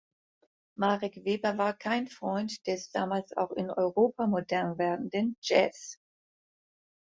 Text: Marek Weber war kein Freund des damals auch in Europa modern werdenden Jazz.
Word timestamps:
Marek 0.77 1.21
Weber 1.25 1.59
war 1.59 1.77
kein 1.77 2.07
Freund 2.07 2.65
des 2.65 2.89
damals 2.89 3.37
auch 3.37 3.51
in 3.51 3.69
Europa 3.69 4.25
modern 4.25 4.79
werdenden 4.79 5.37
Jazz. 5.43 5.99